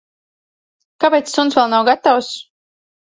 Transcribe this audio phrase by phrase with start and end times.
[1.05, 2.33] Kāpēc suns vēl nav gatavs?